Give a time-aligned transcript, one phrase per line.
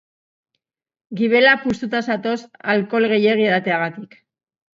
[1.19, 2.39] Gibela puztuta zatoz
[2.75, 4.19] alkohol gehiei edateagatik.